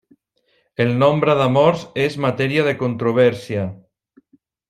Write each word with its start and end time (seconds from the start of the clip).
El 0.85 0.93
nombre 1.03 1.35
de 1.41 1.45
morts 1.57 1.83
és 2.05 2.17
matèria 2.25 2.65
de 2.69 2.75
controvèrsia. 2.81 3.67